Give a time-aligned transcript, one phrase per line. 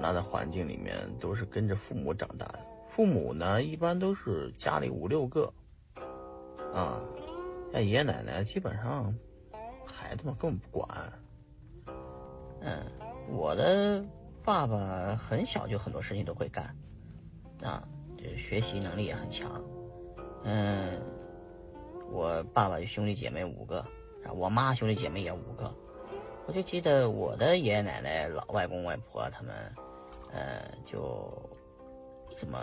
[0.00, 5.52] 长大的环境里面都是跟着父母长大的，父母呢一般都是家里五六个，
[6.72, 6.98] 啊，
[7.70, 9.14] 像爷爷奶奶基本上
[9.84, 10.88] 孩子们根本不管。
[12.62, 12.82] 嗯，
[13.28, 14.02] 我的
[14.42, 16.74] 爸爸很小就很多事情都会干，
[17.62, 17.86] 啊，
[18.16, 19.62] 这学习能力也很强。
[20.44, 20.98] 嗯，
[22.10, 23.84] 我爸爸兄弟姐妹五个，
[24.34, 25.70] 我妈兄弟姐妹也五个。
[26.46, 29.54] 我就记得我的爷爷奶奶、老外公外婆他们，
[30.32, 31.32] 呃，就
[32.36, 32.58] 怎么，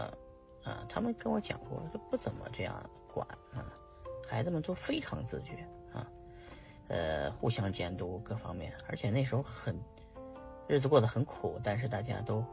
[0.63, 3.65] 啊，他们跟我讲过，就不怎么这样管啊，
[4.27, 5.53] 孩子们都非常自觉
[5.93, 6.07] 啊，
[6.87, 9.77] 呃，互相监督各方面，而且那时候很
[10.67, 12.43] 日子过得很苦，但是大家都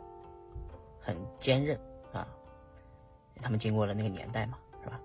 [1.01, 1.79] 很坚韧
[2.13, 2.27] 啊，
[3.41, 5.01] 他们经过了那个年代嘛，是吧？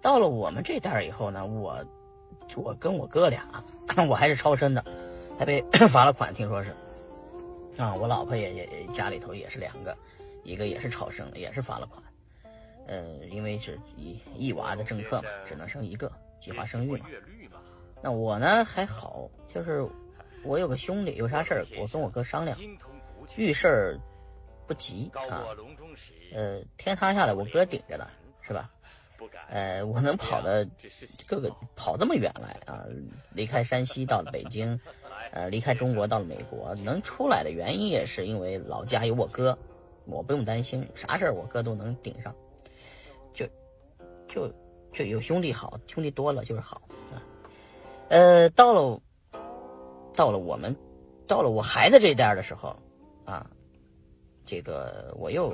[0.00, 1.84] 到了我们这代以后呢，我
[2.56, 3.44] 我跟我哥俩，
[4.08, 4.84] 我还是超生的。
[5.38, 6.74] 还被 罚了款，听说是，
[7.78, 9.96] 啊，我老婆也也家里头也是两个，
[10.42, 12.02] 一个也是超生，也是罚了款，
[12.88, 17.06] 呃，因为是一一娃的政策嘛，只能生一个，计划生育嘛。
[18.02, 19.88] 那我呢还好，就是
[20.42, 22.58] 我有个兄弟，有啥事儿我跟我哥商量，
[23.36, 23.98] 遇事儿
[24.66, 25.46] 不急啊，
[26.32, 28.08] 呃，天塌下来我哥顶着呢，
[28.42, 28.70] 是吧？
[29.48, 30.68] 呃，我能跑的
[31.26, 32.84] 各个跑这么远来啊，
[33.32, 34.78] 离开山西到了北京。
[35.30, 39.58] 呃，离开中国到了美国，能出来的原因也是因为老家有我哥，
[40.06, 42.34] 我不用担心啥事儿，我哥都能顶上。
[43.34, 43.46] 就
[44.26, 44.50] 就
[44.90, 46.80] 就有兄弟好，兄弟多了就是好
[47.12, 47.20] 啊。
[48.08, 48.98] 呃，到了
[50.14, 50.74] 到了我们
[51.26, 52.74] 到了我孩子这一代的时候
[53.26, 53.50] 啊，
[54.46, 55.52] 这个我又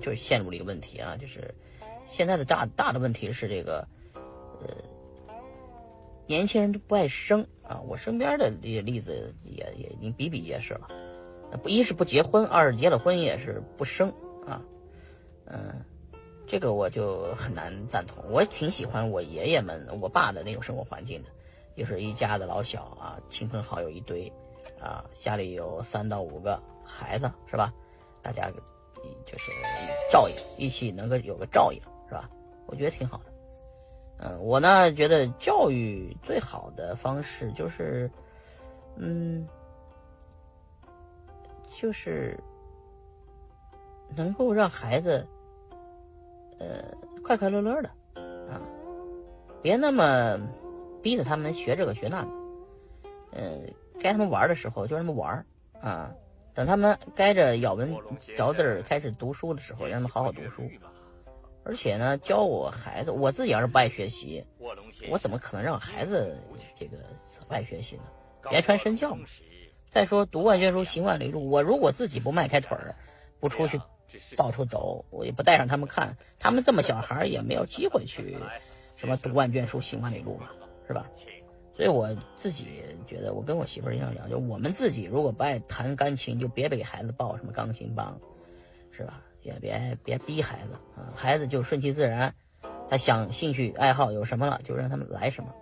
[0.00, 1.54] 就陷入了一个问题啊，就是
[2.06, 3.86] 现在的大大的问题是这个
[4.60, 4.68] 呃。
[6.24, 7.80] 年轻人都不爱生啊！
[7.86, 10.88] 我身边的这些例子也也已经比比皆是了。
[11.62, 14.08] 不一是不结婚，二是结了婚也是不生
[14.46, 14.62] 啊。
[15.46, 15.84] 嗯，
[16.46, 18.24] 这个我就很难赞同。
[18.30, 21.28] 我挺喜欢我爷爷们、我爸的那种生活环境的，
[21.76, 24.32] 就是一家子老小啊，亲朋好友一堆
[24.80, 27.74] 啊，家里有三到五个孩子是吧？
[28.22, 28.48] 大家
[29.26, 29.50] 就是
[30.10, 31.82] 照应，一起能够有个照应？
[32.72, 33.24] 我觉得挺好的。
[34.24, 38.10] 嗯，我呢觉得教育最好的方式就是，
[38.96, 39.46] 嗯，
[41.78, 42.38] 就是
[44.16, 45.26] 能够让孩子，
[46.58, 46.82] 呃，
[47.22, 47.90] 快快乐乐的
[48.50, 48.56] 啊，
[49.60, 50.40] 别那么
[51.02, 52.28] 逼着他们学这个学那个，
[53.32, 55.44] 嗯，该他们玩的时候就让他们玩
[55.78, 56.10] 啊，
[56.54, 57.94] 等他们该着咬文
[58.36, 60.62] 嚼字儿开始读书的时候，让他们好好读书。
[61.64, 64.44] 而且呢，教我孩子，我自己要是不爱学习，
[65.10, 66.36] 我怎么可能让孩子
[66.74, 66.98] 这个
[67.48, 68.02] 爱学习呢？
[68.50, 69.26] 言传身教嘛。
[69.90, 71.50] 再说读万卷书，行万里路。
[71.50, 72.96] 我如果自己不迈开腿儿，
[73.40, 73.80] 不出去
[74.36, 78.38] 到处走，我也不带上他们看，他们这么小孩也没有机会去
[78.96, 80.48] 什么读万卷书，行万里路嘛，
[80.88, 81.10] 是吧？
[81.76, 82.66] 所以我自己
[83.06, 88.18] 觉得，我跟我媳妇儿一样聊，就我们自己如果不爱弹钢琴，就别给孩子报什么钢琴班，
[88.90, 89.22] 是吧？
[89.42, 92.32] 也别别逼孩子啊，孩子就顺其自然，
[92.88, 95.52] 他想兴趣爱好有什么了，就让他们来什么。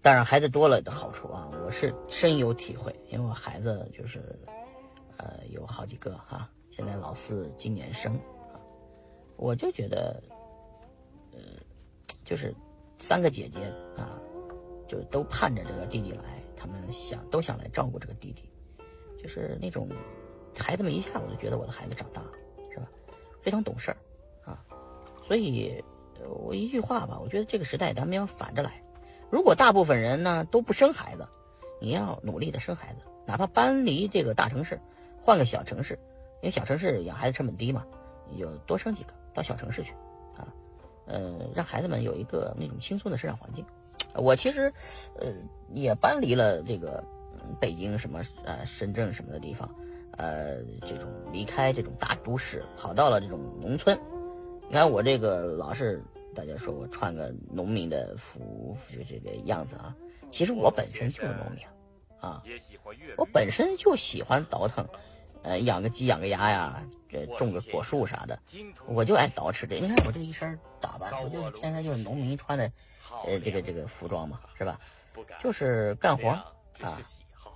[0.00, 4.20] 当然，孩子多了的好处啊，我是深有体会，因为我孩子就是，
[5.18, 8.18] 呃，有好几个哈，现在老四今年生，
[9.36, 10.22] 我就觉得，
[11.32, 11.38] 呃，
[12.24, 12.54] 就是
[12.98, 13.60] 三个姐姐
[13.96, 14.18] 啊，
[14.88, 18.50] 就都盼着这个弟弟来，他们想都想来照顾这个弟弟，
[19.22, 19.86] 就是那种。
[20.58, 22.30] 孩子们一下我就觉得我的孩子长大了，
[22.70, 22.86] 是吧？
[23.40, 23.96] 非常懂事儿，
[24.44, 24.64] 啊，
[25.26, 25.82] 所以，
[26.28, 28.82] 我一句话吧，我觉得这个时代咱们要反着来。
[29.30, 31.26] 如果大部分人呢都不生孩子，
[31.80, 34.78] 你要努力的生孩子，哪怕搬离这个大城市，
[35.22, 35.98] 换个小城市，
[36.42, 37.84] 因为小城市养孩子成本低嘛，
[38.30, 39.92] 你就多生几个到小城市去，
[40.36, 40.46] 啊，
[41.06, 43.64] 呃，让孩子们有一个那种轻松的生长环境。
[44.14, 44.72] 我其实，
[45.18, 45.32] 呃，
[45.72, 47.02] 也搬离了这个
[47.58, 49.68] 北京什么呃深圳什么的地方。
[50.16, 53.98] 呃，这种离开这种大都市，跑到了这种农村。
[54.68, 56.02] 你看我这个老是
[56.34, 59.94] 大家说我穿个农民的服，就这个样子啊。
[60.30, 61.64] 其实我本身就是农民
[62.20, 62.42] 啊，
[63.16, 64.86] 我本身就喜欢倒腾，
[65.42, 68.38] 呃，养个鸡养个鸭呀，这种个果树啥的，
[68.86, 69.78] 我就爱捯饬这。
[69.78, 72.70] 你看我这一身打扮，我就是天天就是农民穿的，
[73.26, 74.78] 呃，这个这个服装嘛，是吧？
[75.42, 76.98] 就是干活啊，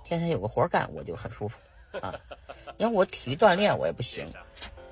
[0.03, 1.57] 天天有个活干，我就很舒服。
[2.01, 2.19] 啊，
[2.77, 4.27] 你看我体育锻炼我也不行，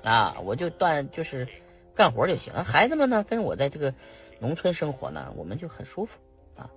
[0.02, 1.48] 啊，我就锻就是
[1.94, 2.52] 干活就行。
[2.64, 3.94] 孩子们呢，跟我在这个
[4.38, 6.18] 农村生活呢，我们就很舒服
[6.56, 6.70] 啊。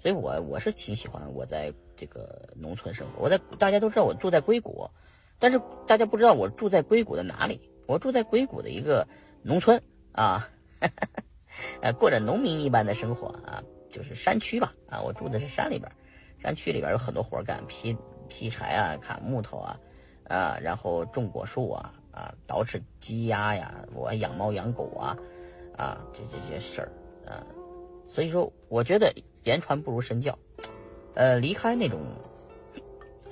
[0.00, 3.22] 所以我我是挺喜欢我在这个农村生活。
[3.22, 4.90] 我在大家都知道我住在硅谷，
[5.38, 7.70] 但是大家不知道我住在硅谷的哪里。
[7.86, 9.06] 我住在硅谷的一个
[9.42, 9.82] 农村
[10.12, 10.48] 啊，
[11.82, 15.92] 呃，过着农民一般的生活啊，就是山区吧啊，我住的是山里边，
[16.42, 17.94] 山区里边有很多活干，劈
[18.28, 19.80] 劈柴啊，砍木头啊，
[20.28, 25.16] 啊，然后种果树啊，啊，捯饬鸡鸭呀，我养猫养狗啊，
[25.76, 26.92] 啊，这这些事儿
[27.26, 27.44] 啊，
[28.08, 30.38] 所以说我觉得言传不如身教，
[31.14, 32.00] 呃，离开那种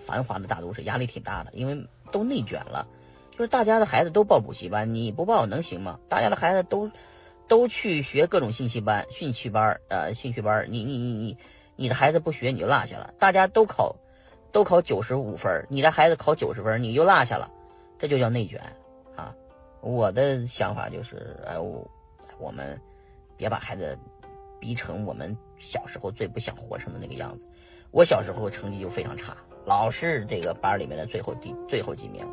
[0.06, 2.86] 繁华的大都市，压力挺大的，因为都内卷了。
[3.30, 5.98] 就是大家的孩子都报补习班，你不报能行吗？
[6.08, 6.90] 大家的孩子都
[7.48, 11.38] 都去学各种信息班、兴趣班呃，兴趣班你你你你，
[11.76, 13.14] 你的孩子不学你就落下了。
[13.18, 13.96] 大家都考
[14.52, 17.50] 都考九十五分，你的孩子考九十分，你就落下了，
[17.98, 18.60] 这就叫内卷
[19.16, 19.34] 啊！
[19.80, 21.90] 我的想法就是，哎，我
[22.38, 22.78] 我们
[23.36, 23.98] 别把孩子
[24.60, 27.42] 逼成我们小时候最不想活成的那个样子。
[27.90, 32.26] 我小时候成绩就非常差，老是这个班里面的最后第最后几名。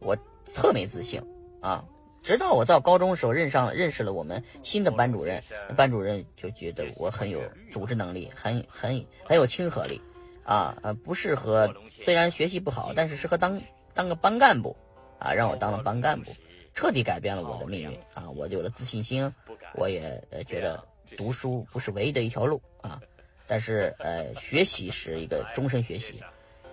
[0.00, 0.16] 我
[0.54, 1.20] 特没自信
[1.60, 1.84] 啊！
[2.22, 5.42] 直到我到高中的时候认上认识了我们新的班主任，
[5.76, 7.40] 班主任就觉得我很有
[7.72, 10.00] 组织能力，很很很有亲和力，
[10.48, 13.60] 啊呃不适合，虽然学习不好，但是适合当
[13.92, 14.74] 当个班干部，
[15.18, 16.32] 啊让我当了班干部，
[16.74, 18.30] 彻底改变了我的命运啊！
[18.30, 19.34] 我有了自信心，
[19.74, 20.82] 我也呃觉得
[21.18, 22.98] 读书不是唯一的一条路啊，
[23.46, 26.22] 但是呃学习是一个终身学习，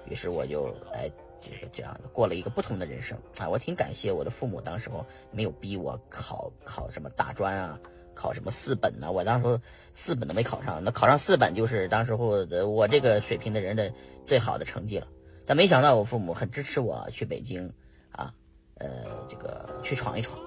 [0.10, 1.12] 于是我就哎。
[1.42, 3.48] 就是这样过了一个不同的人生啊！
[3.48, 7.80] 我挺感谢我的父母，当时候没有逼我考考什么大专啊，
[8.16, 9.12] 考什么四本呢？
[9.12, 9.62] 我当时
[9.94, 13.94] 四本都没考上，那考上四本就是当时候的我这个水平的人的
[14.26, 15.08] 最好的成绩了。
[15.46, 17.72] 但没想到我父母很支持我去北京
[18.12, 18.34] 啊，
[18.80, 18.88] 呃，
[19.30, 20.40] 这个去闯一闯，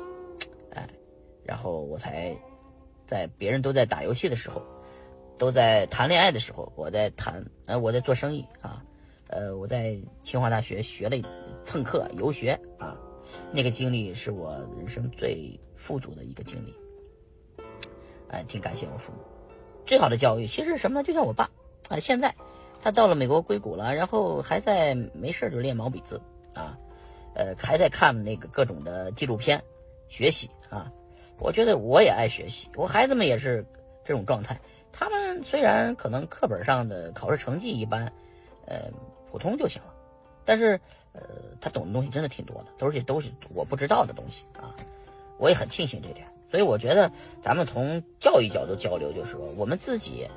[0.75, 0.89] 哎，
[1.45, 2.37] 然后我才
[3.07, 4.61] 在别人都在打游戏的时候，
[5.39, 8.83] 都在谈恋爱的时候，我在谈，呃，我在做生意啊。
[9.31, 9.95] 呃，我在
[10.25, 11.17] 清华大学学了
[11.63, 12.97] 蹭课游学啊，
[13.53, 16.75] 那个经历是我人生最富足的一个经历。
[18.31, 19.19] 哎，挺感谢我父母，
[19.87, 21.05] 最好的教育其实是什么呢？
[21.05, 21.51] 就像我爸
[21.89, 22.35] 啊，现在
[22.83, 26.21] 他到了美国硅谷了，然后还在没事就练毛笔字
[26.55, 26.79] 啊，
[27.35, 29.63] 呃，还在看那个各种的纪录片
[30.09, 30.93] 学习啊。
[31.39, 33.67] 我觉得我也爱学习，我孩子们也是
[34.05, 34.61] 这种状态。
[34.93, 38.13] 他们虽然可能课本上的考试成绩一般，
[38.67, 38.91] 呃。
[39.31, 39.93] 普通就行了，
[40.47, 40.81] 但是，
[41.13, 41.21] 呃，
[41.61, 44.75] 他懂的东西真的挺多的，都是都是我不知道的东西啊，
[45.37, 47.13] 我也很庆幸这点，所以我觉得
[47.43, 50.29] 咱们从教育角度交流，就是说我们自己，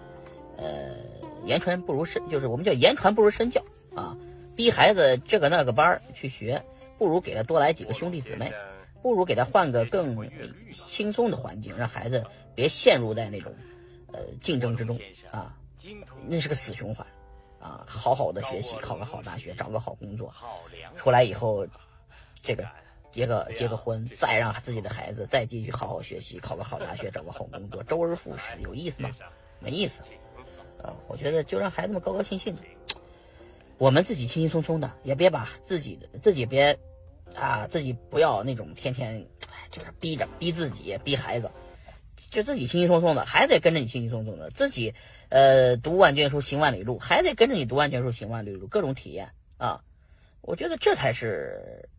[0.58, 0.96] 呃，
[1.46, 3.64] 言传不如身，就是我们叫言传不如身教
[3.96, 4.18] 啊，
[4.56, 6.64] 逼孩子这个那个班去学，
[6.98, 8.52] 不如给他多来几个兄弟姊妹，
[9.02, 10.30] 不如给他换个更
[10.74, 12.26] 轻松的环境，让孩子
[12.56, 13.54] 别陷入在那种
[14.12, 15.00] 呃竞争之中
[15.32, 15.56] 啊，
[16.28, 17.06] 那是个死循环。
[17.62, 20.34] 啊，好好的学习，考个好大学，找个好工作，
[20.96, 21.68] 出来以后，
[22.42, 22.66] 这个
[23.12, 29.12] 结个结个婚，再让自己的孩子再继续好好学习，考个好大学，找个好工作，周而复始，有意思吗？
[29.60, 30.02] 没意思。
[30.82, 32.62] 啊，我觉得就让孩子们高高兴兴的，
[33.78, 36.80] 我们自己轻轻松松的，也别把自己的自己别
[37.36, 39.28] 啊，自己不要那种天天
[39.70, 41.52] 就是逼着逼自己，逼孩子。
[42.30, 44.50] 就自己轻轻松松的，孩子也跟着你轻轻松松的。
[44.52, 44.94] 自己，
[45.28, 49.82] 呃，读万卷书，行万里路，孩子也跟着你读万卷书，行万里路，各种体验啊。
[50.42, 51.90] 我觉得这才是，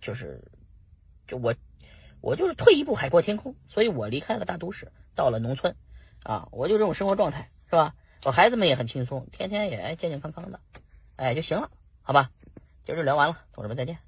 [0.00, 0.42] 就是，
[1.26, 1.54] 就我，
[2.20, 3.54] 我就是退一步海阔天空。
[3.68, 5.76] 所以我离开了大都市，到了农村，
[6.22, 7.94] 啊，我就这种生活状态，是吧？
[8.24, 10.60] 我孩子们也很轻松，天天也健健康康的，
[11.16, 11.70] 哎，就行了，
[12.02, 12.30] 好吧？
[12.84, 14.03] 今儿就聊完了，同志们再见。